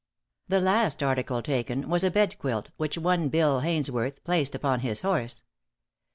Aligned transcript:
The 0.47 0.59
last 0.59 1.03
article 1.03 1.43
taken 1.43 1.87
was 1.87 2.03
a 2.03 2.09
bed 2.09 2.39
quilt, 2.39 2.71
which 2.77 2.97
one 2.97 3.29
Bill 3.29 3.59
Haynesworth 3.61 4.23
placed 4.23 4.55
upon 4.55 4.79
his 4.79 5.01
horse. 5.01 5.43